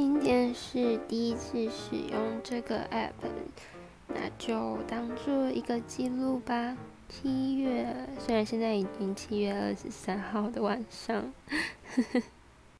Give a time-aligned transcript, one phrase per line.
[0.00, 3.10] 今天是第一次使用这个 app
[4.06, 6.76] 那就当做一个记录吧。
[7.08, 11.32] 七月虽然现在已经七月二十三号的晚上。
[11.96, 12.22] 呵呵